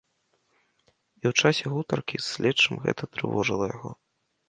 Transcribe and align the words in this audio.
І 1.21 1.23
ў 1.31 1.45
часе 1.45 1.65
гутаркі 1.75 2.15
з 2.23 2.29
следчым 2.33 2.73
гэта 2.89 3.03
трывожыла 3.15 3.65
яго. 3.79 3.89